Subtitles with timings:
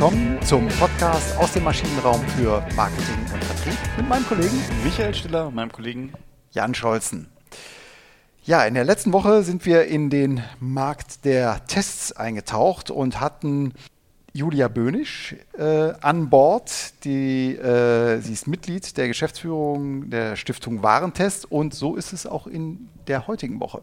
[0.00, 5.48] willkommen zum Podcast aus dem Maschinenraum für Marketing und Vertrieb mit meinem Kollegen Michael Stiller
[5.48, 6.14] und meinem Kollegen
[6.52, 7.28] Jan Scholzen.
[8.42, 13.74] Ja, in der letzten Woche sind wir in den Markt der Tests eingetaucht und hatten
[14.32, 17.04] Julia Böhnisch äh, an Bord.
[17.04, 22.46] Die, äh, sie ist Mitglied der Geschäftsführung der Stiftung Warentest und so ist es auch
[22.46, 23.82] in der heutigen Woche.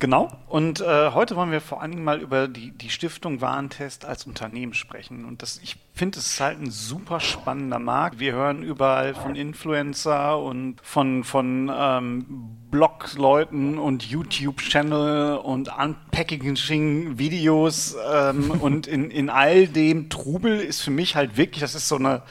[0.00, 0.28] Genau.
[0.48, 4.26] Und äh, heute wollen wir vor allen Dingen mal über die, die Stiftung Warentest als
[4.26, 5.24] Unternehmen sprechen.
[5.24, 8.18] Und das, ich finde, es ist halt ein super spannender Markt.
[8.18, 12.26] Wir hören überall von Influencer und von, von ähm,
[12.70, 17.96] Blogleuten und YouTube-Channel und Unpackaging-Videos.
[18.12, 21.94] Ähm, und in, in all dem Trubel ist für mich halt wirklich, das ist so
[21.96, 22.22] eine,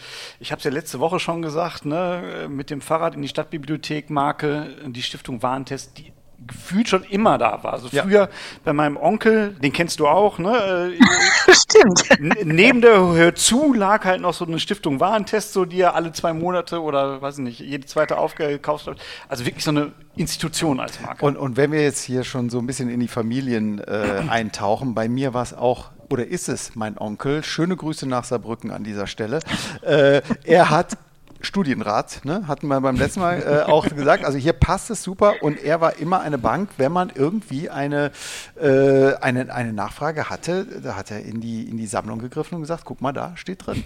[0.42, 4.10] ich habe es ja letzte Woche schon gesagt, ne, mit dem Fahrrad in die Stadtbibliothek
[4.10, 6.12] Marke, die Stiftung Warentest, die
[6.48, 7.74] gefühlt schon immer da war.
[7.74, 8.30] Also früher ja.
[8.64, 10.94] bei meinem Onkel, den kennst du auch, ne?
[11.44, 12.46] Äh, Stimmt.
[12.46, 16.12] Neben der Hör zu lag halt noch so eine Stiftung Warentest, so die er alle
[16.12, 18.98] zwei Monate oder weiß ich nicht, jede zweite aufgekauft hat.
[19.28, 21.26] Also wirklich so eine Institution als Marke.
[21.26, 24.94] Und, und wenn wir jetzt hier schon so ein bisschen in die Familien äh, eintauchen,
[24.94, 27.44] bei mir war es auch oder ist es mein Onkel.
[27.44, 29.40] Schöne Grüße nach Saarbrücken an dieser Stelle.
[29.82, 30.98] Äh, er hat
[31.44, 32.48] Studienrat, ne?
[32.48, 34.24] hatten wir beim letzten Mal äh, auch gesagt.
[34.24, 38.12] Also hier passt es super und er war immer eine Bank, wenn man irgendwie eine,
[38.60, 42.62] äh, eine, eine Nachfrage hatte, da hat er in die, in die Sammlung gegriffen und
[42.62, 43.84] gesagt, guck mal, da steht drin.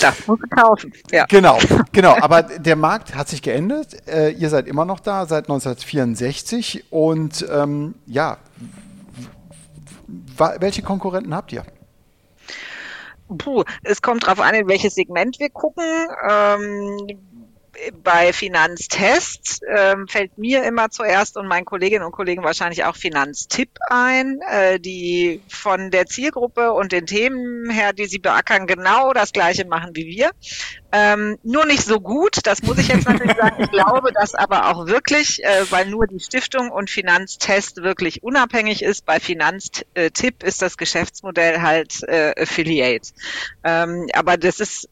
[0.00, 0.92] Das muss kaufen.
[1.12, 1.26] Ja.
[1.26, 1.58] Genau,
[1.92, 2.16] genau.
[2.20, 4.08] Aber der Markt hat sich geändert.
[4.08, 8.38] Äh, ihr seid immer noch da seit 1964 und ähm, ja,
[10.58, 11.64] welche Konkurrenten habt ihr?
[13.38, 15.84] Puh, es kommt darauf an, in welches Segment wir gucken.
[16.28, 17.51] Ähm,
[18.02, 23.70] bei Finanztests ähm, fällt mir immer zuerst und meinen Kolleginnen und Kollegen wahrscheinlich auch Finanztipp
[23.88, 29.32] ein, äh, die von der Zielgruppe und den Themen her, die sie beackern, genau das
[29.32, 30.30] gleiche machen wie wir.
[30.92, 33.62] Ähm, nur nicht so gut, das muss ich jetzt natürlich sagen.
[33.64, 38.82] Ich glaube das aber auch wirklich, äh, weil nur die Stiftung und Finanztest wirklich unabhängig
[38.82, 39.06] ist.
[39.06, 43.08] Bei Finanztipp ist das Geschäftsmodell halt äh, Affiliate.
[43.64, 44.88] Ähm, aber das ist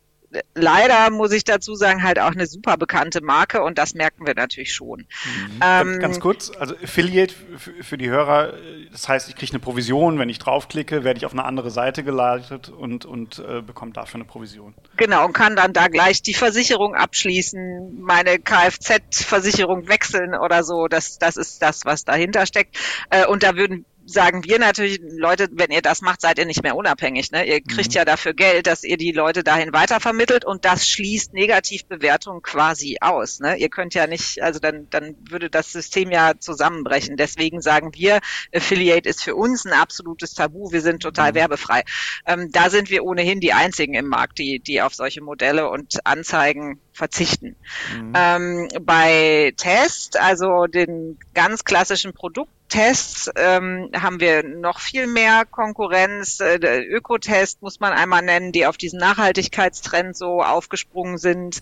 [0.55, 4.35] leider muss ich dazu sagen, halt auch eine super bekannte Marke und das merken wir
[4.35, 5.01] natürlich schon.
[5.01, 5.61] Mhm.
[5.63, 7.35] Ähm, ganz, kurz, also Affiliate
[7.81, 8.55] für die Hörer,
[8.93, 12.05] das heißt, ich kriege eine Provision, wenn ich draufklicke, werde ich auf eine andere Seite
[12.05, 14.75] geleitet und, und äh, bekomme dafür eine Provision.
[14.97, 20.87] Genau, und kann dann da gleich die Versicherung abschließen, meine Kfz-Versicherung wechseln oder so.
[20.87, 22.77] Das, das ist das, was dahinter steckt.
[23.11, 26.63] Äh, und da würden sagen wir natürlich, Leute, wenn ihr das macht, seid ihr nicht
[26.63, 27.31] mehr unabhängig.
[27.31, 27.47] Ne?
[27.47, 27.97] Ihr kriegt mhm.
[27.97, 33.41] ja dafür Geld, dass ihr die Leute dahin weitervermittelt und das schließt Negativbewertung quasi aus.
[33.41, 33.57] Ne?
[33.57, 37.17] Ihr könnt ja nicht, also dann, dann würde das System ja zusammenbrechen.
[37.17, 38.21] Deswegen sagen wir,
[38.55, 40.73] Affiliate ist für uns ein absolutes Tabu.
[40.73, 41.37] Wir sind total mhm.
[41.37, 41.83] werbefrei.
[42.27, 46.07] Ähm, da sind wir ohnehin die einzigen im Markt, die, die auf solche Modelle und
[46.07, 47.57] Anzeigen verzichten.
[47.95, 48.13] Mhm.
[48.15, 55.45] Ähm, bei Test, also den ganz klassischen Produkt Tests ähm, haben wir noch viel mehr
[55.45, 56.41] Konkurrenz.
[56.41, 61.61] Äh, der Ökotest muss man einmal nennen, die auf diesen Nachhaltigkeitstrend so aufgesprungen sind.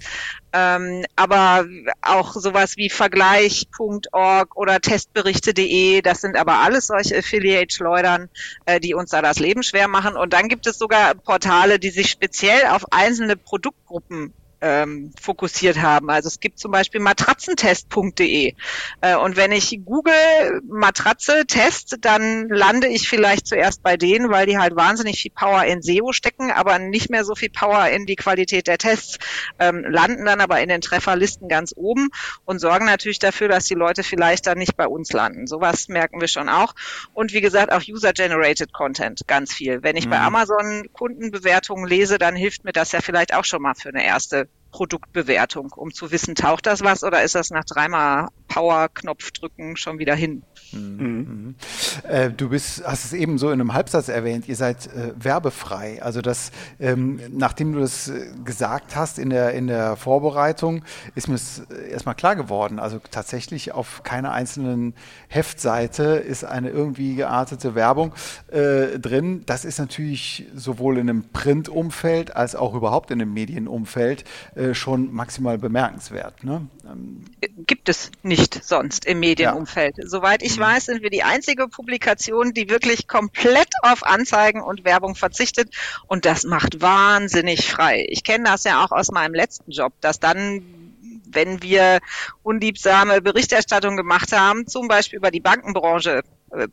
[0.52, 1.66] Ähm, aber
[2.02, 8.28] auch sowas wie Vergleich.org oder Testberichte.de, das sind aber alles solche Affiliate-Schleudern,
[8.66, 10.14] äh, die uns da das Leben schwer machen.
[10.14, 16.10] Und dann gibt es sogar Portale, die sich speziell auf einzelne Produktgruppen ähm, fokussiert haben.
[16.10, 18.54] Also es gibt zum Beispiel matratzentest.de
[19.00, 24.46] äh, und wenn ich Google Matratze Test, dann lande ich vielleicht zuerst bei denen, weil
[24.46, 28.06] die halt wahnsinnig viel Power in SEO stecken, aber nicht mehr so viel Power in
[28.06, 29.18] die Qualität der Tests,
[29.58, 32.08] ähm, landen dann aber in den Trefferlisten ganz oben
[32.44, 35.46] und sorgen natürlich dafür, dass die Leute vielleicht dann nicht bei uns landen.
[35.46, 36.74] Sowas merken wir schon auch.
[37.14, 39.82] Und wie gesagt, auch User-Generated Content ganz viel.
[39.82, 40.10] Wenn ich mhm.
[40.10, 44.04] bei Amazon Kundenbewertungen lese, dann hilft mir das ja vielleicht auch schon mal für eine
[44.04, 49.76] erste Produktbewertung, um zu wissen, taucht das was oder ist das nach dreimal Power-Knopf drücken
[49.76, 50.42] schon wieder hin?
[50.72, 50.98] Mhm.
[50.98, 51.54] Mhm.
[52.08, 56.02] Äh, du bist, hast es eben so in einem Halbsatz erwähnt, ihr seid äh, werbefrei.
[56.02, 60.84] Also das, ähm, nachdem du das äh, gesagt hast in der, in der Vorbereitung,
[61.14, 62.78] ist mir es äh, erstmal klar geworden.
[62.78, 64.94] Also tatsächlich auf keiner einzelnen
[65.28, 68.12] Heftseite ist eine irgendwie geartete Werbung
[68.48, 69.42] äh, drin.
[69.46, 74.24] Das ist natürlich sowohl in einem Printumfeld als auch überhaupt in einem Medienumfeld
[74.54, 76.44] äh, schon maximal bemerkenswert.
[76.44, 76.66] Ne?
[76.86, 77.24] Ähm,
[77.66, 79.98] Gibt es nicht sonst im Medienumfeld.
[79.98, 80.06] Ja.
[80.06, 85.14] Soweit ich weiß, sind wir die einzige Publikation, die wirklich komplett auf Anzeigen und Werbung
[85.14, 85.74] verzichtet
[86.06, 88.06] und das macht wahnsinnig frei.
[88.08, 90.62] Ich kenne das ja auch aus meinem letzten Job, dass dann
[91.30, 91.98] wenn wir
[92.42, 96.22] unliebsame Berichterstattung gemacht haben, zum Beispiel über die Bankenbranche,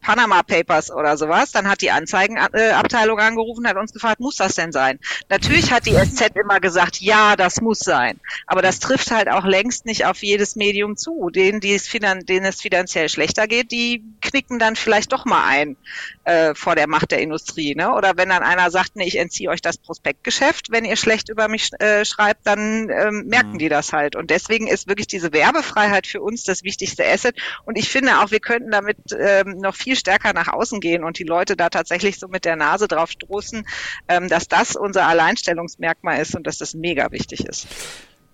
[0.02, 4.72] Panama Papers oder sowas, dann hat die Anzeigenabteilung angerufen, hat uns gefragt, muss das denn
[4.72, 5.00] sein?
[5.30, 8.20] Natürlich hat die SZ immer gesagt, ja, das muss sein.
[8.48, 11.30] Aber das trifft halt auch längst nicht auf jedes Medium zu.
[11.30, 15.78] Denen, die es, denen es finanziell schlechter geht, die knicken dann vielleicht doch mal ein
[16.24, 17.76] äh, vor der Macht der Industrie.
[17.76, 17.94] Ne?
[17.94, 21.48] Oder wenn dann einer sagt, nee, ich entziehe euch das Prospektgeschäft, wenn ihr schlecht über
[21.48, 23.60] mich äh, schreibt, dann ähm, merken mhm.
[23.60, 24.16] die das halt.
[24.16, 27.36] Und deswegen ist wirklich diese Werbefreiheit für uns das wichtigste Asset.
[27.66, 31.20] Und ich finde auch, wir könnten damit ähm, noch viel stärker nach außen gehen und
[31.20, 33.68] die Leute da tatsächlich so mit der Nase drauf stoßen,
[34.08, 37.68] ähm, dass das unser Alleinstellungsmerkmal ist und dass das mega wichtig ist.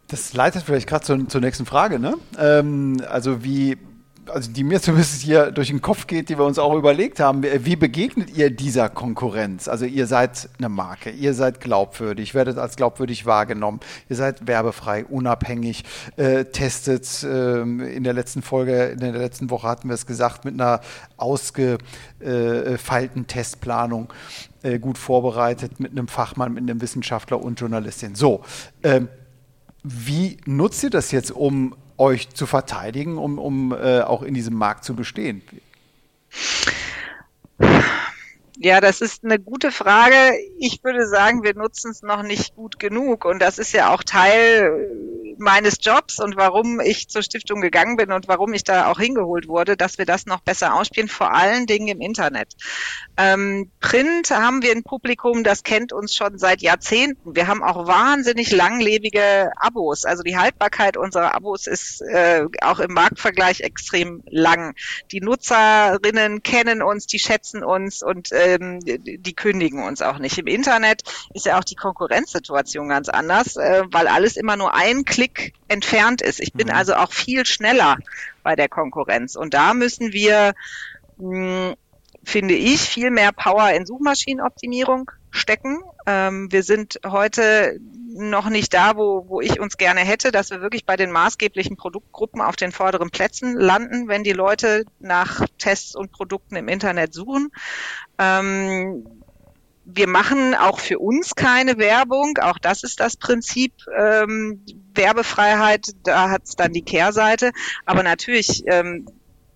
[0.07, 1.97] Das leitet vielleicht gerade zur, zur nächsten Frage.
[1.97, 2.17] Ne?
[2.37, 3.77] Ähm, also wie
[4.27, 7.43] also die mir zumindest hier durch den Kopf geht, die wir uns auch überlegt haben,
[7.43, 9.67] wie begegnet ihr dieser Konkurrenz?
[9.67, 13.79] Also ihr seid eine Marke, ihr seid glaubwürdig, werdet als glaubwürdig wahrgenommen,
[14.09, 15.83] ihr seid werbefrei, unabhängig,
[16.17, 20.45] äh, testet äh, in der letzten Folge, in der letzten Woche hatten wir es gesagt,
[20.45, 20.81] mit einer
[21.17, 24.13] ausgefeilten Testplanung,
[24.63, 28.15] äh, gut vorbereitet, mit einem Fachmann, mit einem Wissenschaftler und Journalistin.
[28.15, 28.41] So,
[28.83, 29.09] ähm,
[29.83, 34.55] wie nutzt ihr das jetzt, um euch zu verteidigen, um, um äh, auch in diesem
[34.55, 35.43] Markt zu bestehen?
[38.57, 40.15] Ja, das ist eine gute Frage.
[40.59, 43.25] Ich würde sagen, wir nutzen es noch nicht gut genug.
[43.25, 44.89] Und das ist ja auch Teil
[45.41, 49.47] meines Jobs und warum ich zur Stiftung gegangen bin und warum ich da auch hingeholt
[49.47, 52.55] wurde, dass wir das noch besser ausspielen, vor allen Dingen im Internet.
[53.17, 57.35] Ähm, Print haben wir ein Publikum, das kennt uns schon seit Jahrzehnten.
[57.35, 60.05] Wir haben auch wahnsinnig langlebige Abos.
[60.05, 64.75] Also die Haltbarkeit unserer Abos ist äh, auch im Marktvergleich extrem lang.
[65.11, 70.37] Die Nutzerinnen kennen uns, die schätzen uns und äh, ähm, die kündigen uns auch nicht.
[70.37, 71.03] Im Internet
[71.33, 75.30] ist ja auch die Konkurrenzsituation ganz anders, äh, weil alles immer nur ein Klick
[75.67, 76.39] entfernt ist.
[76.39, 76.73] Ich bin mhm.
[76.73, 77.97] also auch viel schneller
[78.43, 79.35] bei der Konkurrenz.
[79.35, 80.53] Und da müssen wir,
[81.17, 81.75] mh, hm,
[82.23, 85.79] finde ich, viel mehr Power in Suchmaschinenoptimierung stecken.
[86.05, 87.79] Ähm, wir sind heute
[88.13, 91.77] noch nicht da, wo, wo ich uns gerne hätte, dass wir wirklich bei den maßgeblichen
[91.77, 97.13] Produktgruppen auf den vorderen Plätzen landen, wenn die Leute nach Tests und Produkten im Internet
[97.13, 97.51] suchen.
[98.19, 99.07] Ähm,
[99.85, 102.37] wir machen auch für uns keine Werbung.
[102.41, 104.63] Auch das ist das Prinzip ähm,
[104.93, 105.87] Werbefreiheit.
[106.03, 107.51] Da hat es dann die Kehrseite.
[107.85, 109.07] Aber natürlich ähm,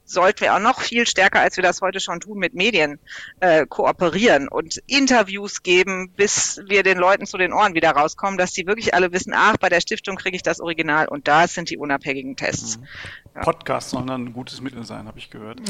[0.05, 2.99] sollten wir auch noch viel stärker, als wir das heute schon tun, mit Medien
[3.39, 8.51] äh, kooperieren und Interviews geben, bis wir den Leuten zu den Ohren wieder rauskommen, dass
[8.51, 11.69] die wirklich alle wissen, ach, bei der Stiftung kriege ich das Original und da sind
[11.69, 12.77] die unabhängigen Tests.
[12.77, 12.87] Mhm.
[13.35, 13.41] Ja.
[13.41, 15.59] Podcast soll dann ein gutes Mittel sein, habe ich gehört.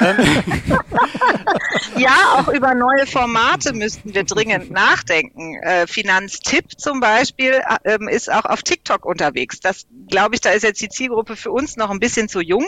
[1.96, 5.56] ja, auch über neue Formate müssten wir dringend nachdenken.
[5.62, 9.60] Äh, Finanztipp zum Beispiel äh, ist auch auf TikTok unterwegs.
[9.60, 12.66] Das glaube ich, da ist jetzt die Zielgruppe für uns noch ein bisschen zu jung.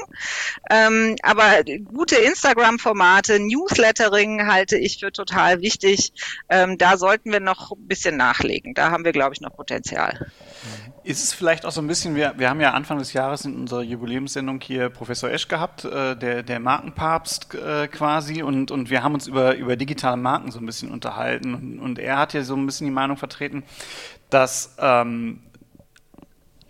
[0.71, 6.13] Ähm, aber gute Instagram-Formate, Newslettering halte ich für total wichtig.
[6.49, 8.75] Ähm, da sollten wir noch ein bisschen nachlegen.
[8.75, 10.31] Da haben wir, glaube ich, noch Potenzial.
[11.03, 13.55] Ist es vielleicht auch so ein bisschen, wir, wir haben ja Anfang des Jahres in
[13.55, 19.03] unserer Jubiläumssendung hier Professor Esch gehabt, äh, der, der Markenpapst äh, quasi, und, und wir
[19.03, 21.55] haben uns über, über digitale Marken so ein bisschen unterhalten.
[21.55, 23.65] Und, und er hat ja so ein bisschen die Meinung vertreten,
[24.31, 25.41] dass ähm,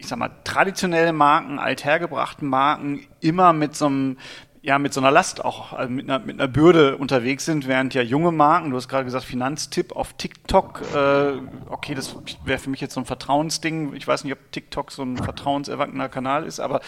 [0.05, 4.19] ich sag mal, traditionelle Marken, althergebrachten Marken immer mit so einem
[4.61, 7.93] ja mit so einer Last auch also mit, einer, mit einer Bürde unterwegs sind, während
[7.93, 11.33] ja junge Marken, du hast gerade gesagt Finanztipp auf TikTok, äh,
[11.69, 13.95] okay, das wäre für mich jetzt so ein Vertrauensding.
[13.95, 16.81] Ich weiß nicht, ob TikTok so ein vertrauenserwachsener Kanal ist, aber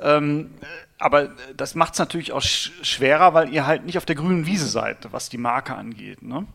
[0.00, 0.50] ähm,
[0.98, 4.46] aber das macht es natürlich auch sch schwerer, weil ihr halt nicht auf der grünen
[4.46, 6.22] Wiese seid, was die Marke angeht.
[6.22, 6.46] Ne?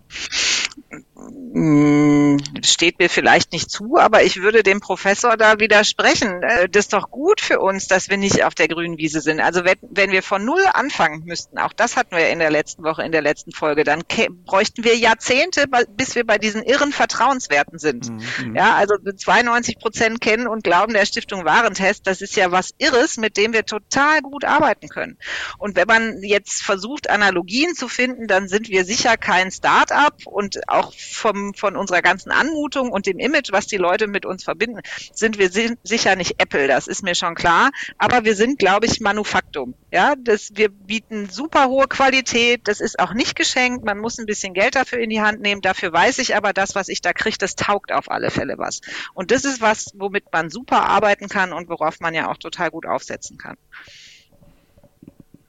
[1.15, 6.44] Hm, steht mir vielleicht nicht zu, aber ich würde dem Professor da widersprechen.
[6.44, 9.39] Äh, das ist doch gut für uns, dass wir nicht auf der grünen Wiese sind.
[9.39, 12.84] Also wenn, wenn wir von Null anfangen müssten, auch das hatten wir in der letzten
[12.84, 14.03] Woche, in der letzten Folge, dann
[14.46, 15.65] bräuchten wir Jahrzehnte,
[15.96, 18.10] bis wir bei diesen irren Vertrauenswerten sind.
[18.10, 18.55] Mhm.
[18.55, 23.17] Ja, also 92 Prozent kennen und glauben der Stiftung Warentest, das ist ja was Irres,
[23.17, 25.17] mit dem wir total gut arbeiten können.
[25.58, 30.60] Und wenn man jetzt versucht, Analogien zu finden, dann sind wir sicher kein Start-up und
[30.67, 34.81] auch vom, von unserer ganzen Anmutung und dem Image, was die Leute mit uns verbinden,
[35.13, 37.72] sind wir sicher nicht Apple, das ist mir schon klar.
[37.98, 39.75] Aber wir sind, glaube ich, Manufaktum.
[39.91, 42.67] Ja, das, wir bieten super hohe Qualität.
[42.67, 43.86] Das ist auch nicht geschenkt.
[43.86, 45.62] Man muss ein bisschen Geld dafür in die Hand nehmen.
[45.62, 48.81] Dafür weiß ich aber, das, was ich da kriege, das taugt auf alle Fälle was.
[49.13, 52.72] Und das ist was, womit man super arbeiten kann und worauf man ja auch total
[52.72, 53.57] gut aufsetzen kann.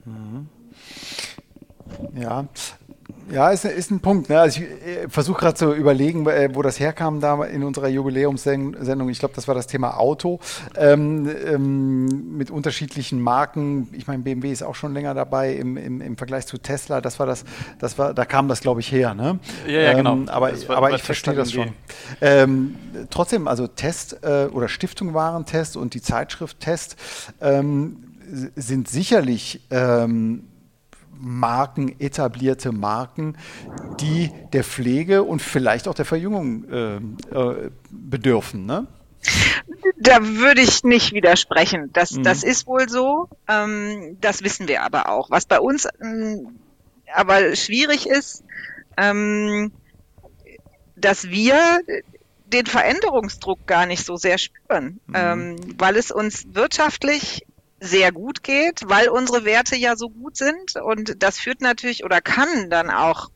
[0.05, 0.49] Mhm.
[2.15, 2.47] Ja,
[3.31, 4.29] Ja, ist, ist ein Punkt.
[4.29, 4.39] Ne?
[4.39, 9.09] Also ich äh, versuche gerade zu überlegen, äh, wo das herkam da in unserer Jubiläumssendung.
[9.09, 10.39] Ich glaube, das war das Thema Auto
[10.75, 13.89] ähm, ähm, mit unterschiedlichen Marken.
[13.91, 17.01] Ich meine, BMW ist auch schon länger dabei im, im, im Vergleich zu Tesla.
[17.01, 17.43] Das war das,
[17.79, 19.13] das war, da kam das, glaube ich, her.
[19.13, 19.39] Ne?
[19.67, 20.13] Ja, ja, genau.
[20.13, 21.73] Ähm, aber war, aber ich verstehe das schon.
[22.21, 22.75] Ähm,
[23.09, 26.95] trotzdem, also Test äh, oder Stiftung Warentest und die Zeitschrift Test
[27.41, 28.03] ähm,
[28.55, 30.43] sind sicherlich ähm,
[31.19, 33.37] Marken, etablierte Marken,
[33.99, 38.65] die der Pflege und vielleicht auch der Verjüngung äh, äh, bedürfen.
[38.65, 38.87] Ne?
[39.97, 41.91] Da würde ich nicht widersprechen.
[41.93, 42.23] Das, mhm.
[42.23, 43.29] das ist wohl so.
[43.47, 45.29] Ähm, das wissen wir aber auch.
[45.29, 46.59] Was bei uns ähm,
[47.13, 48.43] aber schwierig ist,
[48.97, 49.71] ähm,
[50.95, 51.81] dass wir
[52.45, 55.15] den Veränderungsdruck gar nicht so sehr spüren, mhm.
[55.15, 57.45] ähm, weil es uns wirtschaftlich
[57.79, 60.75] sehr gut geht, weil unsere Werte ja so gut sind.
[60.75, 63.29] Und das führt natürlich oder kann dann auch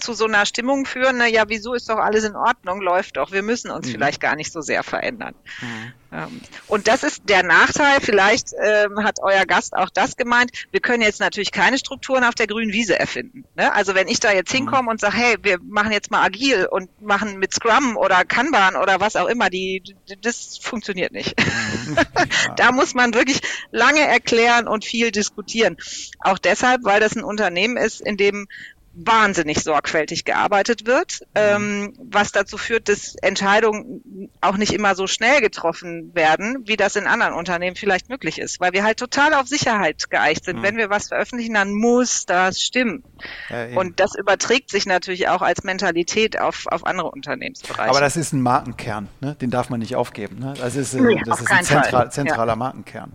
[0.00, 3.32] zu so einer Stimmung führen, na ja, wieso ist doch alles in Ordnung, läuft doch,
[3.32, 3.92] wir müssen uns mhm.
[3.92, 5.34] vielleicht gar nicht so sehr verändern.
[5.60, 5.92] Mhm.
[6.12, 10.80] Ähm, und das ist der Nachteil, vielleicht ähm, hat euer Gast auch das gemeint, wir
[10.80, 13.44] können jetzt natürlich keine Strukturen auf der grünen Wiese erfinden.
[13.56, 13.72] Ne?
[13.72, 14.58] Also wenn ich da jetzt mhm.
[14.58, 14.88] hinkomme mhm.
[14.88, 19.00] und sage, hey, wir machen jetzt mal agil und machen mit Scrum oder Kanban oder
[19.00, 19.82] was auch immer, die,
[20.20, 21.38] das funktioniert nicht.
[21.38, 21.96] Mhm.
[22.56, 23.40] da muss man wirklich
[23.70, 25.76] lange erklären und viel diskutieren.
[26.20, 28.48] Auch deshalb, weil das ein Unternehmen ist, in dem
[28.92, 35.40] wahnsinnig sorgfältig gearbeitet wird, ähm, was dazu führt, dass Entscheidungen auch nicht immer so schnell
[35.40, 39.46] getroffen werden, wie das in anderen Unternehmen vielleicht möglich ist, weil wir halt total auf
[39.46, 40.58] Sicherheit geeicht sind.
[40.58, 40.62] Mhm.
[40.62, 43.04] Wenn wir was veröffentlichen, dann muss das stimmen.
[43.48, 47.90] Ja, Und das überträgt sich natürlich auch als Mentalität auf, auf andere Unternehmensbereiche.
[47.90, 49.36] Aber das ist ein Markenkern, ne?
[49.40, 50.38] den darf man nicht aufgeben.
[50.40, 50.54] Ne?
[50.58, 52.56] Das ist, äh, nee, das ist ein zentral, zentraler ja.
[52.56, 53.12] Markenkern.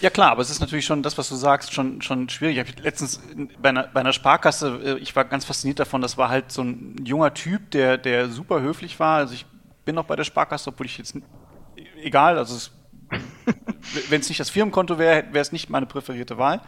[0.00, 2.58] Ja klar, aber es ist natürlich schon das, was du sagst, schon, schon schwierig.
[2.58, 3.20] Ich habe letztens
[3.60, 6.62] bei einer, bei einer Sparkasse, äh, ich war ganz fasziniert davon, das war halt so
[6.62, 9.18] ein junger Typ, der, der super höflich war.
[9.18, 9.46] Also ich
[9.84, 11.16] bin noch bei der Sparkasse, obwohl ich jetzt
[12.02, 12.70] egal, also
[14.08, 16.60] wenn es nicht das Firmenkonto wäre, wäre es nicht meine präferierte Wahl.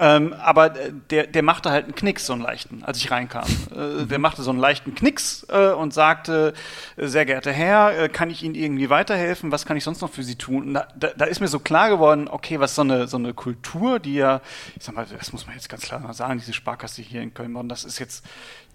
[0.00, 3.46] Ähm, aber der, der machte halt einen Knicks, so einen leichten, als ich reinkam.
[3.68, 6.54] Äh, der machte so einen leichten Knicks äh, und sagte,
[6.96, 9.52] sehr geehrter Herr, äh, kann ich Ihnen irgendwie weiterhelfen?
[9.52, 10.74] Was kann ich sonst noch für Sie tun?
[10.74, 13.98] Da, da, da, ist mir so klar geworden, okay, was so eine, so eine Kultur,
[13.98, 14.40] die ja,
[14.76, 17.34] ich sag mal, das muss man jetzt ganz klar mal sagen, diese Sparkasse hier in
[17.34, 18.24] Köln, das ist jetzt,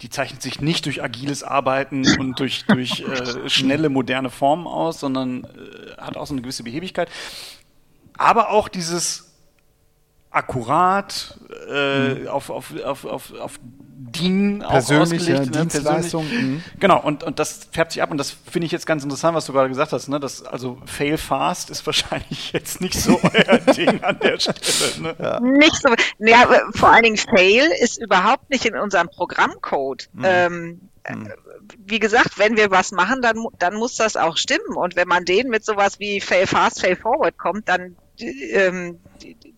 [0.02, 5.00] die zeichnet sich nicht durch agiles Arbeiten und durch, durch äh, schnelle, moderne Formen aus,
[5.00, 7.10] sondern äh, hat auch so eine gewisse Behebigkeit.
[8.16, 9.23] Aber auch dieses
[10.34, 11.38] akkurat,
[11.70, 12.28] äh, mhm.
[12.28, 13.58] auf, auf, auf, auf, auf
[14.14, 15.60] DIN Persönliche ausgelegt, ne?
[15.66, 16.26] Dienstleistung.
[16.28, 16.64] Mhm.
[16.78, 19.46] Genau, und, und das färbt sich ab und das finde ich jetzt ganz interessant, was
[19.46, 20.08] du gerade gesagt hast.
[20.08, 20.20] Ne?
[20.20, 25.00] Das, also Fail Fast ist wahrscheinlich jetzt nicht so euer Ding an der Stelle.
[25.00, 25.16] Ne?
[25.18, 25.40] Ja.
[25.40, 25.88] Nicht so,
[26.18, 30.08] ja, vor allen Dingen Fail ist überhaupt nicht in unserem Programmcode.
[30.12, 30.24] Mhm.
[30.24, 31.32] Ähm, mhm.
[31.86, 34.76] wie gesagt, wenn wir was machen, dann, dann muss das auch stimmen.
[34.76, 38.98] Und wenn man den mit sowas wie Fail Fast, Fail Forward kommt, dann ähm,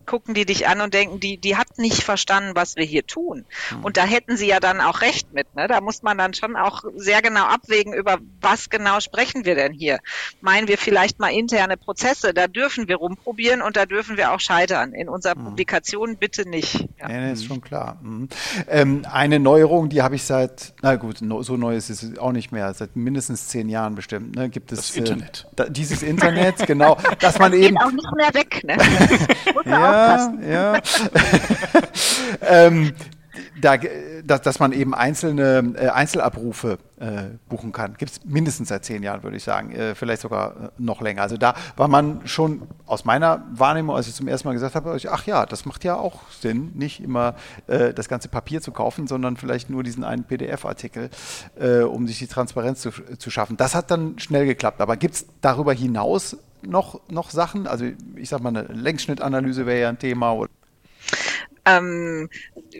[0.07, 3.45] gucken die dich an und denken, die, die hat nicht verstanden, was wir hier tun.
[3.71, 3.83] Mhm.
[3.83, 5.53] Und da hätten sie ja dann auch recht mit.
[5.55, 5.67] Ne?
[5.67, 9.73] Da muss man dann schon auch sehr genau abwägen, über was genau sprechen wir denn
[9.73, 9.99] hier.
[10.41, 14.39] Meinen wir vielleicht mal interne Prozesse, da dürfen wir rumprobieren und da dürfen wir auch
[14.39, 14.93] scheitern.
[14.93, 15.45] In unserer mhm.
[15.45, 16.87] Publikation bitte nicht.
[16.99, 17.99] Ja, ja ist schon klar.
[18.01, 18.29] Mhm.
[18.69, 22.53] Ähm, eine Neuerung, die habe ich seit, na gut, so neu ist es auch nicht
[22.53, 24.35] mehr, seit mindestens zehn Jahren bestimmt.
[24.35, 24.49] Ne?
[24.49, 25.47] Gibt es das Internet.
[25.51, 28.46] Äh, da, dieses Internet, genau, dass man das eben auch nicht mehr weg.
[28.63, 28.77] Ne?
[29.65, 30.81] ja, ja.
[32.41, 32.93] ähm,
[33.61, 33.77] da,
[34.25, 37.95] dass, dass man eben einzelne äh, Einzelabrufe äh, buchen kann.
[37.97, 41.21] Gibt es mindestens seit zehn Jahren, würde ich sagen, äh, vielleicht sogar äh, noch länger.
[41.21, 44.97] Also da war man schon aus meiner Wahrnehmung, als ich zum ersten Mal gesagt habe,
[45.09, 47.35] ach ja, das macht ja auch Sinn, nicht immer
[47.67, 51.09] äh, das ganze Papier zu kaufen, sondern vielleicht nur diesen einen PDF-Artikel,
[51.59, 53.57] äh, um sich die Transparenz zu, zu schaffen.
[53.57, 54.81] Das hat dann schnell geklappt.
[54.81, 57.67] Aber gibt es darüber hinaus noch, noch Sachen?
[57.67, 57.85] Also
[58.15, 60.45] ich sage mal, eine Längsschnittanalyse wäre ja ein Thema.
[61.67, 62.29] Ähm,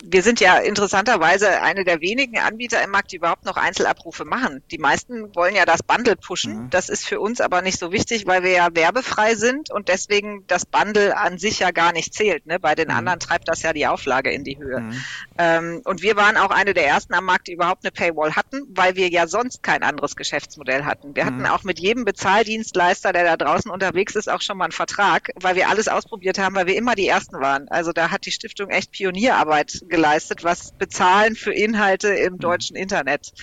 [0.03, 4.63] wir sind ja interessanterweise eine der wenigen Anbieter im Markt, die überhaupt noch Einzelabrufe machen.
[4.71, 6.63] Die meisten wollen ja das Bundle pushen.
[6.63, 6.69] Mhm.
[6.69, 10.45] Das ist für uns aber nicht so wichtig, weil wir ja werbefrei sind und deswegen
[10.47, 12.45] das Bundle an sich ja gar nicht zählt.
[12.45, 12.59] Ne?
[12.59, 12.95] Bei den mhm.
[12.95, 14.79] anderen treibt das ja die Auflage in die Höhe.
[14.79, 15.03] Mhm.
[15.37, 18.61] Ähm, und wir waren auch eine der ersten am Markt, die überhaupt eine Paywall hatten,
[18.69, 21.15] weil wir ja sonst kein anderes Geschäftsmodell hatten.
[21.15, 21.45] Wir hatten mhm.
[21.47, 25.55] auch mit jedem Bezahldienstleister, der da draußen unterwegs ist, auch schon mal einen Vertrag, weil
[25.55, 27.67] wir alles ausprobiert haben, weil wir immer die Ersten waren.
[27.69, 32.39] Also da hat die Stiftung echt Pionierarbeit geleistet, was Bezahlen für Inhalte im mhm.
[32.39, 33.33] deutschen Internet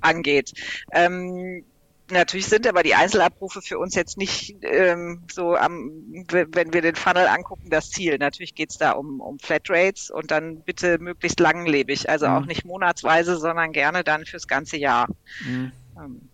[0.00, 0.52] angeht.
[0.92, 1.64] Ähm,
[2.08, 5.90] Natürlich sind aber die Einzelabrufe für uns jetzt nicht ähm, so am,
[6.28, 8.16] wenn wir den Funnel angucken, das Ziel.
[8.18, 12.08] Natürlich geht's da um, um Flatrates und dann bitte möglichst langlebig.
[12.08, 12.34] Also mhm.
[12.34, 15.08] auch nicht monatsweise, sondern gerne dann fürs ganze Jahr.
[15.44, 15.72] Mhm.
[15.96, 16.28] Ähm.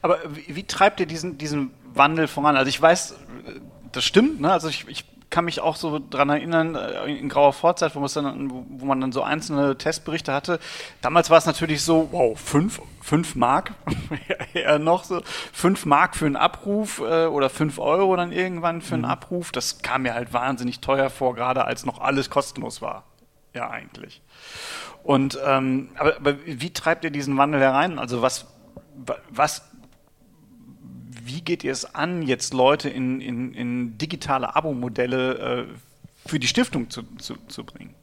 [0.00, 2.56] Aber wie, wie, treibt ihr diesen, diesen Wandel voran?
[2.56, 3.16] Also ich weiß,
[3.90, 4.52] das stimmt, ne?
[4.52, 8.50] Also ich, ich kann mich auch so dran erinnern, äh, in grauer Vorzeit, wo, dann,
[8.50, 10.58] wo man dann so einzelne Testberichte hatte.
[11.02, 13.72] Damals war es natürlich so, wow, fünf, fünf Mark,
[14.54, 15.20] eher noch so,
[15.52, 19.10] fünf Mark für einen Abruf äh, oder fünf Euro dann irgendwann für einen mhm.
[19.10, 19.52] Abruf.
[19.52, 23.04] Das kam mir halt wahnsinnig teuer vor, gerade als noch alles kostenlos war.
[23.54, 24.22] Ja, eigentlich.
[25.02, 27.98] Und ähm, aber, aber wie treibt ihr diesen Wandel herein?
[27.98, 28.46] Also was,
[29.30, 29.67] was
[31.28, 36.48] wie geht ihr es an, jetzt Leute in, in, in digitale Abo-Modelle äh, für die
[36.48, 37.94] Stiftung zu, zu, zu bringen?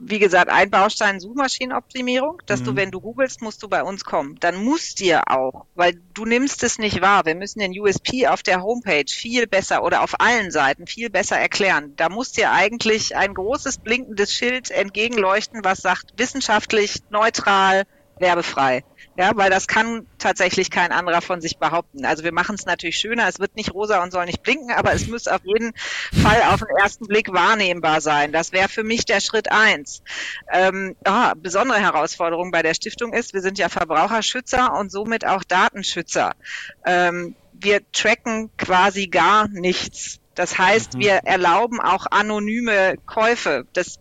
[0.00, 2.64] wie gesagt, ein Baustein Suchmaschinenoptimierung, dass mhm.
[2.64, 4.36] du, wenn du googelst, musst du bei uns kommen.
[4.40, 7.26] Dann musst dir auch, weil du nimmst es nicht wahr.
[7.26, 11.38] Wir müssen den USP auf der Homepage viel besser oder auf allen Seiten viel besser
[11.38, 11.94] erklären.
[11.96, 17.84] Da muss dir eigentlich ein großes blinkendes Schild entgegenleuchten, was sagt, wissenschaftlich, neutral,
[18.20, 18.84] werbefrei.
[19.16, 22.04] Ja, weil das kann tatsächlich kein anderer von sich behaupten.
[22.04, 24.92] Also wir machen es natürlich schöner, es wird nicht rosa und soll nicht blinken, aber
[24.92, 25.72] es muss auf jeden
[26.22, 28.32] Fall auf den ersten Blick wahrnehmbar sein.
[28.32, 30.02] Das wäre für mich der Schritt eins.
[30.50, 35.44] Ähm, oh, besondere Herausforderung bei der Stiftung ist, wir sind ja Verbraucherschützer und somit auch
[35.44, 36.32] Datenschützer.
[36.86, 40.20] Ähm, wir tracken quasi gar nichts.
[40.34, 41.00] Das heißt, mhm.
[41.00, 43.66] wir erlauben auch anonyme Käufe.
[43.72, 43.98] Das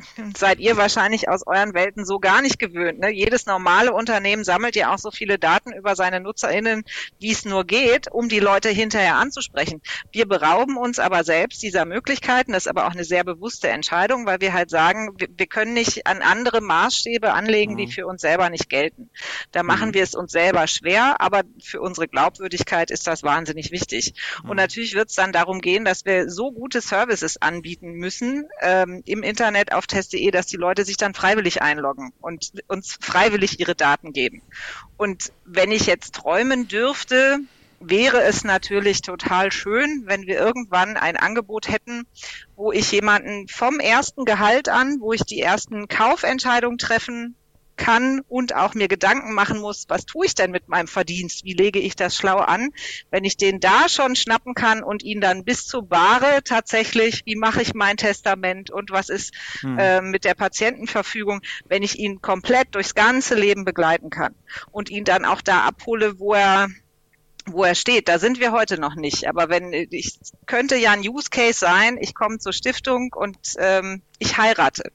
[0.36, 2.98] seid ihr wahrscheinlich aus euren Welten so gar nicht gewöhnt.
[3.00, 3.10] Ne?
[3.10, 6.84] Jedes normale Unternehmen sammelt ja auch so viele Daten über seine NutzerInnen,
[7.18, 9.80] wie es nur geht, um die Leute hinterher anzusprechen.
[10.10, 12.52] Wir berauben uns aber selbst dieser Möglichkeiten.
[12.52, 15.74] Das ist aber auch eine sehr bewusste Entscheidung, weil wir halt sagen, wir, wir können
[15.74, 17.78] nicht an andere Maßstäbe anlegen, mhm.
[17.78, 19.10] die für uns selber nicht gelten.
[19.52, 19.94] Da machen mhm.
[19.94, 24.14] wir es uns selber schwer, aber für unsere Glaubwürdigkeit ist das wahnsinnig wichtig.
[24.42, 24.50] Mhm.
[24.50, 29.02] Und natürlich wird es dann darum gehen, dass wir so gute Services anbieten müssen ähm,
[29.04, 33.58] im Internet auf auf test.de, dass die Leute sich dann freiwillig einloggen und uns freiwillig
[33.58, 34.42] ihre Daten geben.
[34.96, 37.40] Und wenn ich jetzt träumen dürfte,
[37.80, 42.06] wäre es natürlich total schön, wenn wir irgendwann ein Angebot hätten,
[42.54, 47.34] wo ich jemanden vom ersten Gehalt an, wo ich die ersten Kaufentscheidungen treffen
[47.76, 51.44] kann und auch mir Gedanken machen muss, was tue ich denn mit meinem Verdienst?
[51.44, 52.70] Wie lege ich das schlau an?
[53.10, 57.36] Wenn ich den da schon schnappen kann und ihn dann bis zur Bahre tatsächlich, wie
[57.36, 59.78] mache ich mein Testament und was ist hm.
[59.78, 64.34] äh, mit der Patientenverfügung, wenn ich ihn komplett durchs ganze Leben begleiten kann
[64.70, 66.68] und ihn dann auch da abhole, wo er
[67.46, 68.08] wo er steht.
[68.08, 69.28] Da sind wir heute noch nicht.
[69.28, 74.02] Aber wenn ich könnte ja ein Use Case sein, ich komme zur Stiftung und ähm,
[74.18, 74.92] ich heirate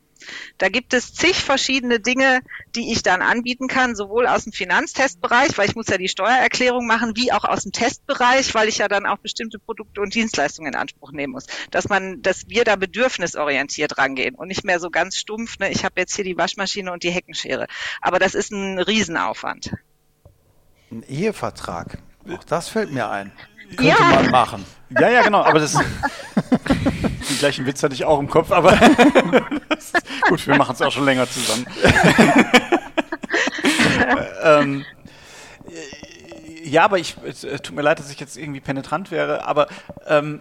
[0.58, 2.42] da gibt es zig verschiedene Dinge,
[2.76, 6.86] die ich dann anbieten kann, sowohl aus dem Finanztestbereich, weil ich muss ja die Steuererklärung
[6.88, 10.74] machen, wie auch aus dem Testbereich, weil ich ja dann auch bestimmte Produkte und Dienstleistungen
[10.74, 11.46] in Anspruch nehmen muss.
[11.72, 15.84] Dass man, dass wir da bedürfnisorientiert rangehen und nicht mehr so ganz stumpf, ne, ich
[15.84, 17.68] habe jetzt hier die Waschmaschine und die Heckenschere.
[18.02, 19.74] Aber das ist ein Riesenaufwand.
[20.92, 21.98] Ein Ehevertrag.
[22.30, 23.32] Auch das fällt mir ein.
[23.76, 24.00] Könnte ja.
[24.00, 24.66] man machen.
[24.90, 25.44] Ja, ja, genau.
[25.44, 25.74] Aber das
[27.38, 28.72] den gleichen Witz hatte ich auch im Kopf, aber
[30.30, 31.68] gut, wir machen es auch schon länger zusammen.
[34.44, 34.86] ähm,
[36.64, 39.68] ja, aber ich, es tut mir leid, dass ich jetzt irgendwie penetrant wäre, aber
[40.08, 40.40] ähm,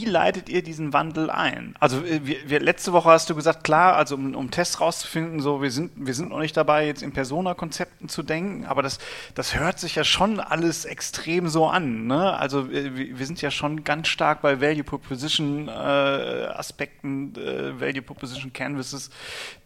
[0.00, 1.74] wie leitet ihr diesen Wandel ein?
[1.78, 5.40] Also äh, wir, wir, letzte Woche hast du gesagt, klar, also um, um Tests rauszufinden,
[5.40, 8.98] so wir sind wir sind noch nicht dabei, jetzt in Persona-Konzepten zu denken, aber das
[9.34, 12.06] das hört sich ja schon alles extrem so an.
[12.06, 12.32] Ne?
[12.32, 17.78] Also äh, wir, wir sind ja schon ganz stark bei Value Proposition äh, Aspekten, äh,
[17.78, 19.10] Value Proposition Canvases,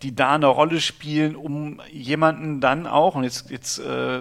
[0.03, 4.19] die da eine Rolle spielen, um jemanden dann auch und jetzt jetzt, äh,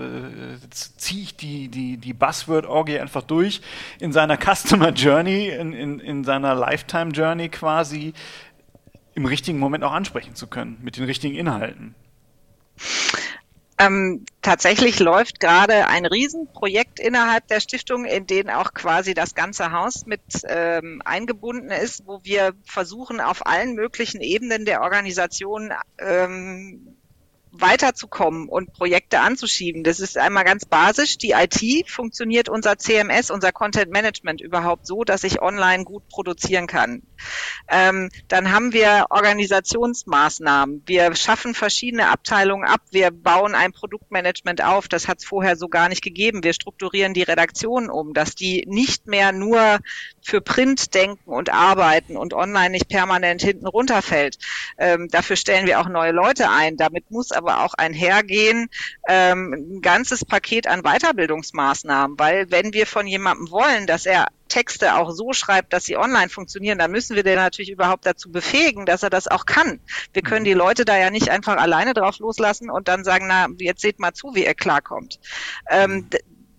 [0.62, 3.62] jetzt ziehe ich die die die Buzzword-Orgie einfach durch
[4.00, 8.14] in seiner Customer Journey in, in, in seiner Lifetime Journey quasi
[9.16, 11.96] im richtigen Moment auch ansprechen zu können, mit den richtigen Inhalten.
[13.80, 19.72] Ähm, tatsächlich läuft gerade ein Riesenprojekt innerhalb der Stiftung, in dem auch quasi das ganze
[19.72, 26.93] Haus mit ähm, eingebunden ist, wo wir versuchen, auf allen möglichen Ebenen der Organisation ähm,
[27.54, 29.84] weiterzukommen und Projekte anzuschieben.
[29.84, 31.18] Das ist einmal ganz basisch.
[31.18, 36.66] Die IT funktioniert unser CMS, unser Content Management überhaupt so, dass ich online gut produzieren
[36.66, 37.04] kann.
[37.70, 40.84] Ähm, dann haben wir Organisationsmaßnahmen.
[40.86, 42.82] Wir schaffen verschiedene Abteilungen ab.
[42.92, 44.88] Wir bauen ein Produktmanagement auf.
[44.88, 46.44] Das hat es vorher so gar nicht gegeben.
[46.44, 49.80] Wir strukturieren die Redaktion um, dass die nicht mehr nur
[50.22, 54.38] für Print denken und arbeiten und online nicht permanent hinten runterfällt.
[54.78, 56.78] Ähm, dafür stellen wir auch neue Leute ein.
[56.78, 58.70] Damit muss aber aber auch einhergehen
[59.08, 64.96] ähm, ein ganzes Paket an Weiterbildungsmaßnahmen, weil wenn wir von jemandem wollen, dass er Texte
[64.96, 68.86] auch so schreibt, dass sie online funktionieren, dann müssen wir den natürlich überhaupt dazu befähigen,
[68.86, 69.80] dass er das auch kann.
[70.14, 70.50] Wir können mhm.
[70.50, 74.00] die Leute da ja nicht einfach alleine drauf loslassen und dann sagen, na, jetzt seht
[74.00, 75.20] mal zu, wie er klarkommt.
[75.70, 76.08] Ähm,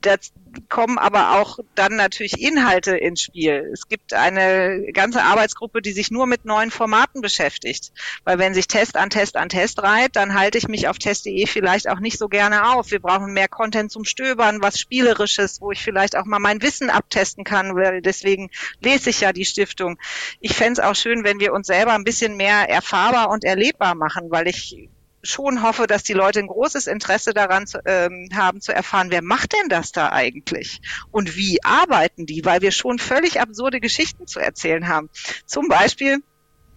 [0.07, 0.33] das,
[0.69, 3.71] kommen aber auch dann natürlich Inhalte ins Spiel.
[3.73, 7.93] Es gibt eine ganze Arbeitsgruppe, die sich nur mit neuen Formaten beschäftigt.
[8.25, 11.47] Weil wenn sich Test an Test an Test reiht, dann halte ich mich auf test.de
[11.47, 12.91] vielleicht auch nicht so gerne auf.
[12.91, 16.91] Wir brauchen mehr Content zum Stöbern, was Spielerisches, wo ich vielleicht auch mal mein Wissen
[16.91, 17.75] abtesten kann.
[18.03, 19.99] Deswegen lese ich ja die Stiftung.
[20.41, 23.95] Ich fände es auch schön, wenn wir uns selber ein bisschen mehr erfahrbar und erlebbar
[23.95, 24.89] machen, weil ich
[25.25, 29.23] schon hoffe, dass die Leute ein großes Interesse daran zu, ähm, haben zu erfahren, wer
[29.23, 34.27] macht denn das da eigentlich und wie arbeiten die, weil wir schon völlig absurde Geschichten
[34.27, 35.11] zu erzählen haben.
[35.47, 36.23] Zum Beispiel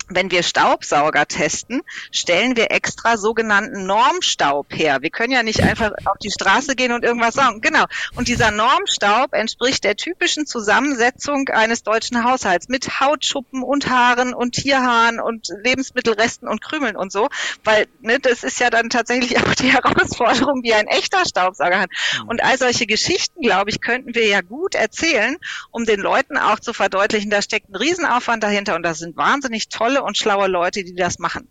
[0.09, 5.01] wenn wir Staubsauger testen, stellen wir extra sogenannten Normstaub her.
[5.01, 7.61] Wir können ja nicht einfach auf die Straße gehen und irgendwas sagen.
[7.61, 7.85] Genau.
[8.15, 14.53] Und dieser Normstaub entspricht der typischen Zusammensetzung eines deutschen Haushalts mit Hautschuppen und Haaren und
[14.53, 17.27] Tierhaaren und Lebensmittelresten und Krümeln und so.
[17.63, 21.89] Weil ne, das ist ja dann tatsächlich auch die Herausforderung, die ein echter Staubsauger hat.
[22.21, 22.29] Mhm.
[22.29, 25.37] Und all solche Geschichten, glaube ich, könnten wir ja gut erzählen,
[25.71, 29.69] um den Leuten auch zu verdeutlichen, da steckt ein Riesenaufwand dahinter und das sind wahnsinnig
[29.69, 31.49] tolle tolle und schlaue Leute, die das machen.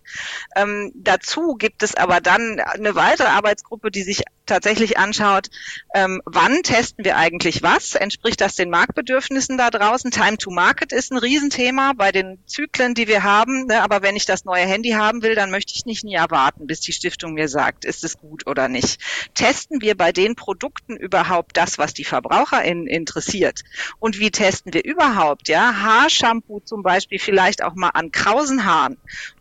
[0.55, 5.49] Ähm, dazu gibt es aber dann eine weitere Arbeitsgruppe, die sich tatsächlich anschaut,
[5.95, 7.95] ähm, wann testen wir eigentlich was?
[7.95, 10.11] Entspricht das den Marktbedürfnissen da draußen?
[10.11, 13.67] Time to Market ist ein Riesenthema bei den Zyklen, die wir haben.
[13.67, 13.83] Ne?
[13.83, 16.81] Aber wenn ich das neue Handy haben will, dann möchte ich nicht nie erwarten, bis
[16.81, 19.01] die Stiftung mir sagt, ist es gut oder nicht.
[19.35, 23.63] Testen wir bei den Produkten überhaupt das, was die VerbraucherInnen interessiert?
[23.99, 25.49] Und wie testen wir überhaupt?
[25.49, 28.97] Ja, Haarshampoo zum Beispiel vielleicht auch mal an krausen Haaren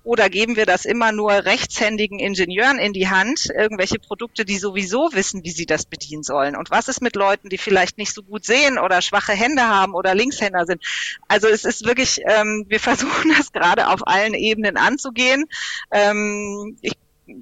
[0.06, 5.10] oder geben wir das immer nur rechtshändigen Ingenieuren in die Hand, irgendwelche Produkte, die sowieso
[5.14, 6.56] wissen, wie sie das bedienen sollen?
[6.56, 9.96] Und was ist mit Leuten, die vielleicht nicht so gut sehen oder schwache Hände haben
[9.96, 10.84] oder Linkshänder sind?
[11.28, 15.46] Also es ist wirklich, ähm, wir versuchen das gerade auf allen Ebenen anzugehen.
[15.92, 16.94] Ähm, ich,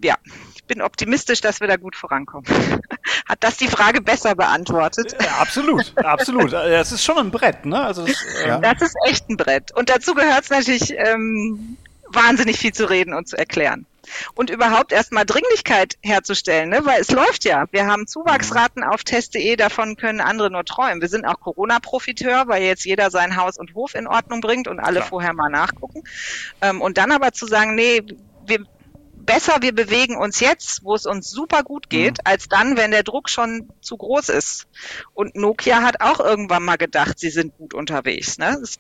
[0.02, 0.16] ja,
[0.56, 2.46] ich bin optimistisch, dass wir da gut vorankommen.
[3.28, 5.18] Hat das die Frage besser beantwortet?
[5.22, 6.54] Ja, absolut, absolut.
[6.54, 7.82] Das ist schon ein Brett, ne?
[7.82, 9.74] Also das, ähm das ist echt ein Brett.
[9.74, 11.78] Und dazu gehört es natürlich ähm,
[12.14, 13.86] wahnsinnig viel zu reden und zu erklären.
[14.36, 16.82] Und überhaupt erstmal Dringlichkeit herzustellen, ne?
[16.84, 17.66] weil es läuft ja.
[17.72, 21.02] Wir haben Zuwachsraten auf test.de, davon können andere nur träumen.
[21.02, 24.80] Wir sind auch Corona-Profiteur, weil jetzt jeder sein Haus und Hof in Ordnung bringt und
[24.80, 25.10] alle Klar.
[25.10, 26.04] vorher mal nachgucken.
[26.62, 28.04] Ähm, und dann aber zu sagen, nee,
[28.46, 28.66] wir,
[29.26, 32.26] besser wir bewegen uns jetzt, wo es uns super gut geht, mhm.
[32.26, 34.68] als dann, wenn der Druck schon zu groß ist.
[35.14, 38.38] Und Nokia hat auch irgendwann mal gedacht, sie sind gut unterwegs.
[38.38, 38.58] Ne?
[38.60, 38.80] Das,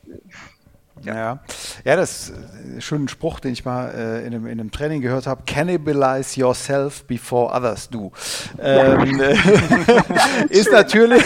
[1.01, 1.15] ja.
[1.15, 1.39] ja,
[1.83, 2.31] ja, das
[2.77, 5.43] ist schon ein Spruch, den ich mal äh, in, einem, in, einem, Training gehört habe.
[5.45, 8.11] Cannibalize yourself before others do.
[8.59, 9.35] Ähm, äh,
[10.49, 11.23] ist natürlich,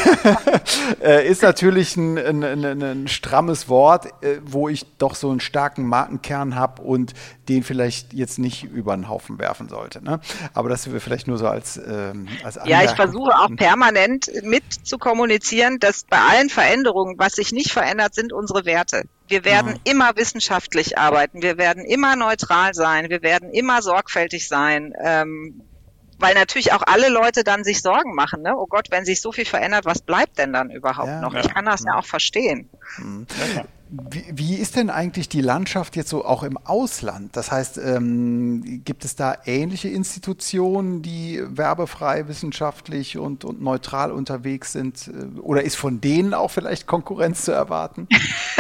[1.03, 5.39] äh, ist natürlich ein, ein, ein, ein strammes Wort, äh, wo ich doch so einen
[5.39, 7.13] starken Markenkern habe und
[7.49, 10.03] den vielleicht jetzt nicht über den Haufen werfen sollte.
[10.03, 10.19] Ne?
[10.53, 14.63] Aber das wir vielleicht nur so als, ähm, als Ja, ich versuche auch permanent mit
[14.84, 19.03] zu kommunizieren, dass bei allen Veränderungen, was sich nicht verändert, sind unsere Werte.
[19.27, 19.91] Wir werden ja.
[19.91, 24.93] immer wissenschaftlich arbeiten, wir werden immer neutral sein, wir werden immer sorgfältig sein.
[25.03, 25.61] Ähm,
[26.19, 28.57] weil natürlich auch alle Leute dann sich Sorgen machen, ne?
[28.57, 31.33] Oh Gott, wenn sich so viel verändert, was bleibt denn dann überhaupt ja, noch?
[31.33, 31.41] Ja.
[31.41, 32.69] Ich kann das ja, ja auch verstehen.
[32.97, 33.28] Mhm.
[33.89, 37.38] Wie, wie, ist denn eigentlich die Landschaft jetzt so auch im Ausland?
[37.38, 44.73] Das heißt, ähm, gibt es da ähnliche Institutionen, die werbefrei, wissenschaftlich und, und neutral unterwegs
[44.73, 45.08] sind?
[45.08, 48.10] Äh, oder ist von denen auch vielleicht Konkurrenz zu erwarten?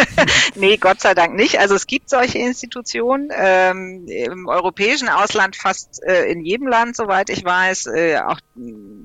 [0.55, 1.59] nee, Gott sei Dank nicht.
[1.59, 7.29] Also es gibt solche Institutionen ähm, im europäischen Ausland fast äh, in jedem Land, soweit
[7.29, 8.39] ich weiß, äh, auch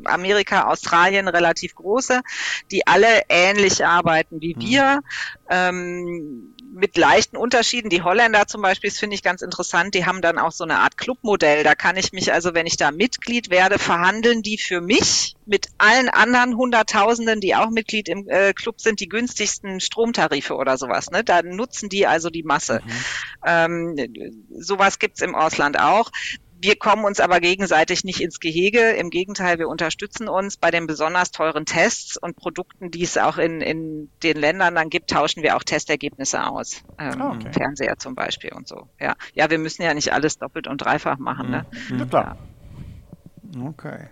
[0.04, 2.20] Amerika, Australien relativ große,
[2.70, 4.60] die alle ähnlich arbeiten wie mhm.
[4.60, 5.00] wir.
[5.50, 7.90] Ähm, mit leichten Unterschieden.
[7.90, 10.78] Die Holländer zum Beispiel, das finde ich ganz interessant, die haben dann auch so eine
[10.78, 11.64] Art Clubmodell.
[11.64, 15.68] Da kann ich mich also, wenn ich da Mitglied werde, verhandeln die für mich mit
[15.78, 21.10] allen anderen Hunderttausenden, die auch Mitglied im äh, Club sind, die günstigsten Stromtarife oder sowas.
[21.10, 21.24] Ne?
[21.24, 22.80] Da nutzen die also die Masse.
[22.84, 22.90] Mhm.
[23.44, 26.10] Ähm, sowas gibt's im Ausland auch.
[26.62, 28.92] Wir kommen uns aber gegenseitig nicht ins Gehege.
[28.92, 33.36] Im Gegenteil, wir unterstützen uns bei den besonders teuren Tests und Produkten, die es auch
[33.36, 36.84] in, in den Ländern dann gibt, tauschen wir auch Testergebnisse aus.
[37.00, 37.52] Ähm, ah, okay.
[37.52, 38.86] Fernseher zum Beispiel und so.
[39.00, 39.16] Ja.
[39.34, 41.50] ja, wir müssen ja nicht alles doppelt und dreifach machen.
[41.50, 41.66] Ne?
[41.90, 41.98] Mhm.
[41.98, 42.36] Ja, klar.
[43.56, 43.66] Ja.
[43.66, 44.06] Okay.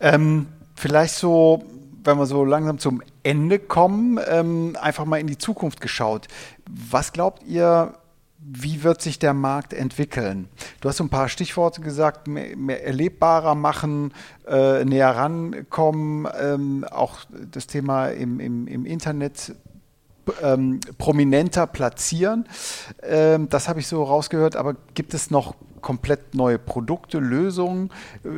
[0.00, 1.62] Ähm, vielleicht so,
[2.02, 6.26] wenn wir so langsam zum Ende kommen, ähm, einfach mal in die Zukunft geschaut.
[6.68, 7.94] Was glaubt ihr,
[8.38, 10.48] wie wird sich der Markt entwickeln?
[10.80, 14.12] Du hast so ein paar Stichworte gesagt, mehr, mehr erlebbarer machen,
[14.46, 17.18] äh, näher rankommen, ähm, auch
[17.50, 19.54] das Thema im, im, im Internet
[20.42, 22.48] ähm, prominenter platzieren.
[23.02, 27.90] Ähm, das habe ich so rausgehört, aber gibt es noch komplett neue Produkte, Lösungen,
[28.24, 28.28] äh,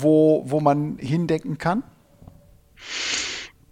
[0.00, 1.82] wo, wo man hindenken kann?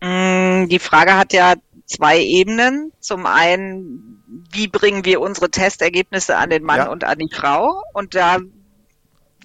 [0.01, 1.55] Mm, die Frage hat ja
[1.87, 2.93] zwei Ebenen.
[3.01, 6.89] Zum einen, wie bringen wir unsere Testergebnisse an den Mann ja.
[6.91, 7.83] und an die Frau?
[7.93, 8.39] Und da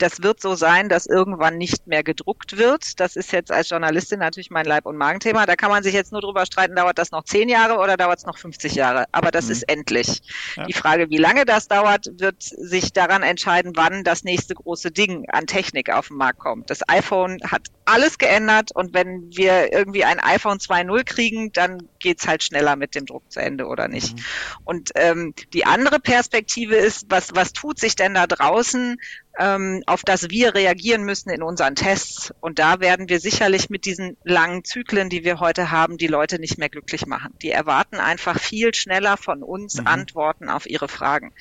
[0.01, 2.99] das wird so sein, dass irgendwann nicht mehr gedruckt wird.
[2.99, 5.45] Das ist jetzt als Journalistin natürlich mein Leib- und Magenthema.
[5.45, 8.19] Da kann man sich jetzt nur drüber streiten, dauert das noch zehn Jahre oder dauert
[8.19, 9.05] es noch 50 Jahre.
[9.11, 9.51] Aber das mhm.
[9.51, 10.21] ist endlich.
[10.55, 10.65] Ja.
[10.65, 15.29] Die Frage, wie lange das dauert, wird sich daran entscheiden, wann das nächste große Ding
[15.29, 16.69] an Technik auf den Markt kommt.
[16.69, 22.27] Das iPhone hat alles geändert und wenn wir irgendwie ein iPhone 2.0 kriegen, dann geht's
[22.27, 24.15] halt schneller mit dem Druck zu Ende oder nicht.
[24.15, 24.23] Mhm.
[24.65, 28.97] Und ähm, die andere Perspektive ist, was, was tut sich denn da draußen?
[29.39, 32.33] ähm, auf das wir reagieren müssen in unseren Tests.
[32.41, 36.39] Und da werden wir sicherlich mit diesen langen Zyklen, die wir heute haben, die Leute
[36.39, 37.33] nicht mehr glücklich machen.
[37.41, 39.87] Die erwarten einfach viel schneller von uns mhm.
[39.87, 41.33] Antworten auf ihre Fragen.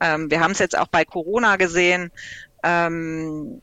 [0.00, 2.12] Ähm, wir haben es jetzt auch bei Corona gesehen.
[2.62, 3.60] Ähm,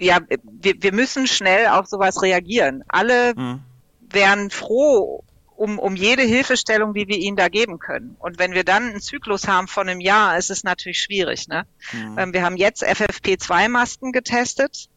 [0.00, 2.82] ja, wir, wir müssen schnell auf sowas reagieren.
[2.88, 3.60] Alle mhm.
[4.00, 5.24] wären froh
[5.60, 8.16] um, um jede Hilfestellung, die wir ihnen da geben können.
[8.18, 11.48] Und wenn wir dann einen Zyklus haben von einem Jahr, ist es natürlich schwierig.
[11.48, 11.66] Ne?
[11.92, 12.18] Mhm.
[12.18, 14.88] Ähm, wir haben jetzt FFP2-Masken getestet.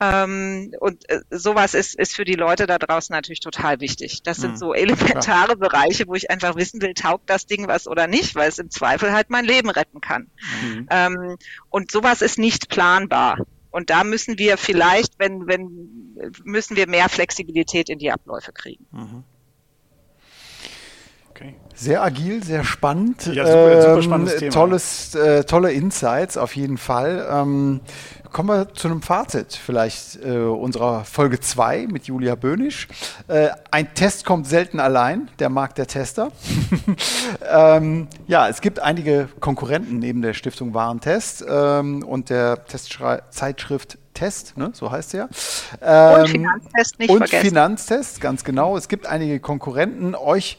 [0.00, 4.22] Ähm, und äh, sowas ist, ist für die Leute da draußen natürlich total wichtig.
[4.22, 4.56] Das sind mhm.
[4.56, 5.54] so elementare ja.
[5.54, 8.70] Bereiche, wo ich einfach wissen will, taugt das Ding was oder nicht, weil es im
[8.70, 10.26] Zweifel halt mein Leben retten kann.
[10.62, 10.88] Mhm.
[10.90, 11.36] Ähm,
[11.70, 13.38] und sowas ist nicht planbar.
[13.72, 18.86] Und da müssen wir vielleicht, wenn, wenn, müssen wir mehr Flexibilität in die Abläufe kriegen.
[18.92, 19.24] Mhm.
[21.30, 21.54] Okay.
[21.74, 23.26] Sehr agil, sehr spannend.
[23.26, 24.52] Ja, super, ähm, super spannendes Thema.
[24.52, 27.26] Tolles, äh, tolle Insights auf jeden Fall.
[27.30, 27.80] Ähm,
[28.32, 32.88] kommen wir zu einem Fazit vielleicht äh, unserer Folge 2 mit Julia Böhnisch.
[33.28, 36.32] Äh, ein Test kommt selten allein, der Markt der Tester.
[37.52, 44.56] ähm, ja, es gibt einige Konkurrenten neben der Stiftung Warentest ähm, und der Testzeitschrift Test,
[44.58, 44.70] ne?
[44.74, 45.28] so heißt er.
[45.80, 47.48] Ähm, und Finanztest nicht und vergessen.
[47.48, 48.76] Finanztest, ganz genau.
[48.76, 50.14] Es gibt einige Konkurrenten.
[50.14, 50.58] Euch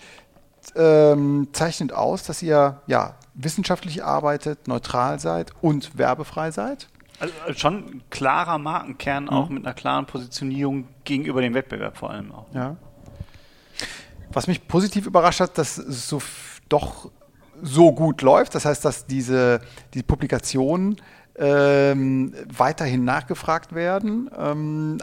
[0.76, 6.88] ähm, zeichnet aus, dass ihr ja wissenschaftlich arbeitet, neutral seid und werbefrei seid.
[7.20, 9.30] Also äh, schon ein klarer Markenkern, mhm.
[9.30, 12.46] auch mit einer klaren Positionierung gegenüber dem Wettbewerb vor allem auch.
[12.54, 12.76] Ja.
[14.32, 16.22] Was mich positiv überrascht hat, dass es so
[16.70, 17.12] doch
[17.62, 18.56] so gut läuft.
[18.56, 19.62] Das heißt, dass diese,
[19.94, 20.98] diese Publikationen
[21.36, 24.30] ähm, weiterhin nachgefragt werden.
[24.38, 24.98] Ähm,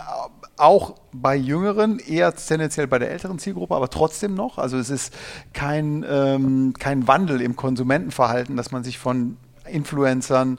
[0.57, 4.59] auch bei Jüngeren, eher tendenziell bei der älteren Zielgruppe, aber trotzdem noch.
[4.59, 5.15] Also es ist
[5.53, 9.39] kein, ähm, kein Wandel im Konsumentenverhalten, dass man sich von
[9.71, 10.59] Influencern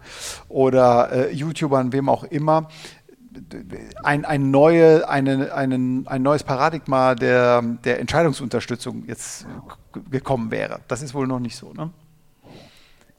[0.50, 2.68] oder äh, YouTubern, wem auch immer,
[4.04, 9.46] ein, ein, neue, eine, einen, ein neues Paradigma der, der Entscheidungsunterstützung jetzt
[10.10, 10.82] gekommen wäre.
[10.88, 11.72] Das ist wohl noch nicht so.
[11.74, 11.92] Ne?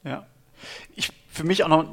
[0.04, 0.26] Ja.
[0.94, 1.86] Ich, für mich auch noch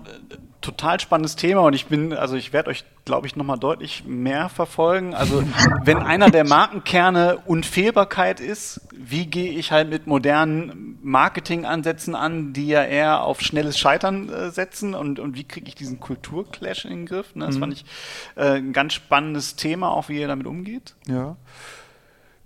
[0.62, 4.50] total spannendes Thema und ich bin, also ich werde euch, glaube ich, nochmal deutlich mehr
[4.50, 5.14] verfolgen.
[5.14, 5.44] Also
[5.84, 12.68] wenn einer der Markenkerne Unfehlbarkeit ist, wie gehe ich halt mit modernen Marketingansätzen an, die
[12.68, 16.92] ja eher auf schnelles Scheitern äh, setzen und, und wie kriege ich diesen Kulturclash in
[16.92, 17.36] den Griff?
[17.36, 17.46] Ne?
[17.46, 17.60] Das mhm.
[17.60, 17.86] fand ich
[18.36, 20.96] äh, ein ganz spannendes Thema, auch wie ihr damit umgeht.
[21.08, 21.38] Ja.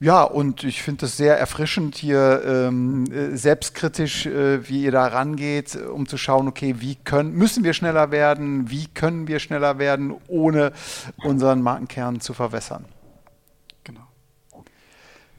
[0.03, 5.07] Ja, und ich finde es sehr erfrischend hier ähm, äh, selbstkritisch, äh, wie ihr da
[5.07, 9.79] rangeht, um zu schauen, okay, wie können, müssen wir schneller werden, wie können wir schneller
[9.79, 10.73] werden, ohne
[11.23, 12.83] unseren Markenkern zu verwässern.
[13.85, 14.05] Genau.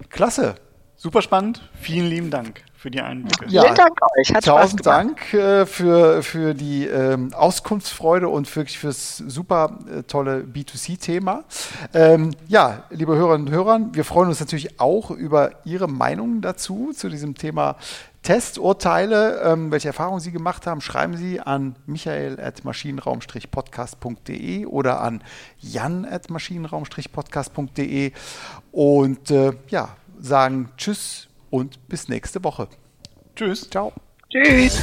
[0.09, 0.55] Klasse.
[0.96, 1.68] Super spannend.
[1.79, 3.47] Vielen lieben Dank für die Einblicke.
[3.49, 4.35] Ja, Vielen Dank euch.
[4.35, 10.40] Hat tausend Dank äh, für, für die ähm, Auskunftsfreude und wirklich fürs super äh, tolle
[10.40, 11.44] B2C-Thema.
[11.94, 16.92] Ähm, ja, liebe Hörerinnen und Hörer, wir freuen uns natürlich auch über Ihre Meinungen dazu,
[16.94, 17.77] zu diesem Thema
[18.23, 25.23] Testurteile, ähm, welche Erfahrungen Sie gemacht haben, schreiben Sie an michael.maschinenraum-podcast.de oder an
[25.61, 28.12] jan.maschinenraum-podcast.de
[28.73, 29.88] und äh, ja,
[30.20, 32.67] sagen Tschüss und bis nächste Woche.
[33.37, 33.71] Tschüss.
[33.71, 33.93] Ciao.
[34.29, 34.83] Tschüss.